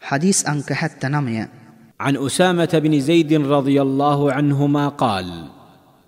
[0.00, 1.46] حديث أنك حتى نمي.
[2.00, 5.44] عن أسامة بن زيد رضي الله عنهما قال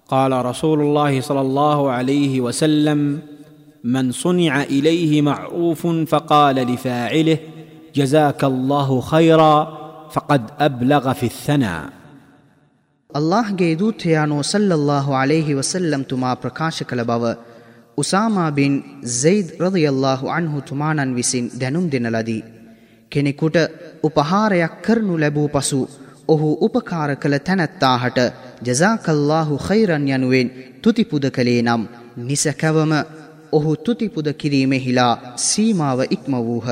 [0.09, 3.19] قال رسول الله صلى الله عليه وسلم
[3.85, 7.39] من صنع إليه معروف فقال لفاعله
[7.95, 9.79] جزاك الله خيرا
[10.13, 11.91] فقد أبلغ في الثناء.
[13.17, 16.95] الله جيدو تيانو صلى الله عليه وسلم تما بركاشك
[18.51, 22.62] بن زيد رضي الله عنه تمانا ತುಮಾನನ್ دنم ದೆನುಂ ದಿನಲದಿ
[23.13, 23.57] කෙනෙකුට
[24.03, 25.81] උපහාරයක් කරනු ලැබූ පසු
[26.29, 28.19] ඔහු උපකාර කළ තැනැත්තාහට
[28.63, 30.49] ජසාකල්ලාහු khෛරන් යනුවෙන්
[30.83, 31.83] තුතිපුද කළේ නම්
[32.21, 32.93] නිසකවම
[33.53, 36.69] ඔහු තුතිපුද කිරීමෙහිලා සීමාව ඉක්ම වූහ.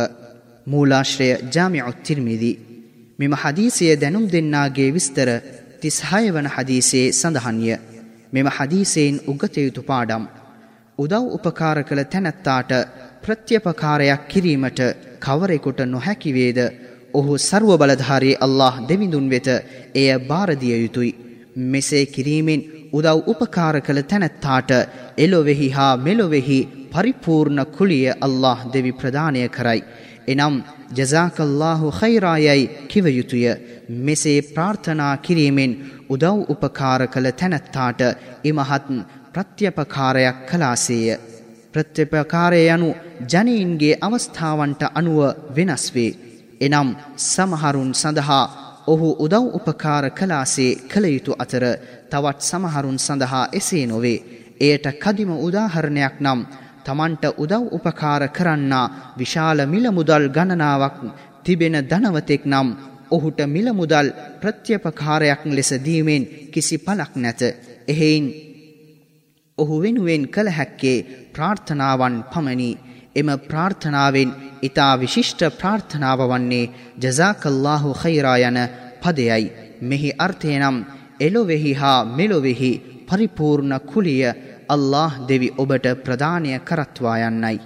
[0.67, 2.53] මූලාශ්‍රය ජාමිඋත් තිර්මිදි.
[3.19, 5.29] මෙම හදීසය දැනුම් දෙන්නාගේ විස්තර
[5.81, 7.73] තිස්හය වන හදීසේ සඳහන්ය.
[8.33, 10.25] මෙම හදීසයෙන් උගතයුතු පාඩම්.
[10.99, 12.73] උදව් උපකාර කළ තැනැත්තාට
[13.23, 14.81] ප්‍රත්‍යපකාරයක් කිරීමට
[15.21, 16.59] කවරෙකුට නොහැකි වේද?
[17.15, 19.49] ඔහු ਸਰව බලධාරී අල්ලාහ් දෙවිඳුන් වෙත
[19.95, 21.11] එය බාර දිය යුතුය.
[21.65, 24.71] මෙසේ කිරීමෙන් උදව් උපකාර කළ තැනැත්තාට
[25.19, 26.59] එළොවෙහි හා මෙලොවෙහි
[26.93, 29.81] පරිපූර්ණ කුලිය අල්ලාහ් දෙවි ප්‍රදානය කරයි.
[30.27, 30.55] එනම්
[30.99, 33.45] ජසාකල්ලාහු ඛෛරායයි කිව යුතුය.
[33.99, 35.73] මෙසේ ප්‍රාර්ථනා කිරීමෙන්
[36.09, 38.01] උදව් උපකාර කළ තැනැත්තාට
[38.45, 38.89] ඉමහත්
[39.35, 41.30] ප්‍රත්‍යපකාරයක් කළාසේය.
[41.75, 42.89] ප්‍රත්‍යපකාරය යනු
[43.27, 45.21] ජනීන්ගේ අවස්ථාවන්ට අනුව
[45.57, 46.13] වෙනස් වේ
[46.61, 46.89] එනම්
[47.27, 48.45] සමහරුන් සඳහා
[48.87, 51.65] ඔහු උදව් උපකාර කලාසේ කළ යුතු අතර
[52.11, 54.19] තවත් සමහරුන් සඳහා එසේ නොවේ
[54.61, 56.41] එයට කදිම උදාහරණයක් නම්
[56.85, 60.97] තමන්ට උදව් උපකාර කරන්නා විශාල මිල මුදල් ගණනාවක්
[61.45, 62.69] තිබෙන ධනවතෙක් නම්
[63.11, 64.07] ඔහුට මිල මුදල්
[64.41, 67.41] ප්‍රත්‍යපකාරයක් ලෙස දීමෙන් කිසි පලක් නැත.
[67.89, 68.27] එහෙයින්
[69.63, 70.99] ඔහු වෙනුවෙන් කළ හැක්කේ
[71.35, 72.71] ප්‍රාර්ථනාවන් පමණි.
[73.17, 74.31] එම ප්‍රාර්ථනාවෙන්
[74.63, 76.71] ඊතා විශිෂ්ට ප්‍රාර්ථනාව වන්නේ
[77.03, 78.59] ජසාකල්ලාහු ඛෛරා යන
[79.03, 79.45] පදයයි.
[79.83, 80.77] මෙහි අර්ථය නම්
[81.21, 82.73] එලොවෙහි හා මෙලොවෙහි
[83.09, 84.25] පරිපූර්ණ කුලිය
[84.69, 87.57] අල්له දෙවි ඔබට ප්‍රධානය කරත්වා යන්නයි.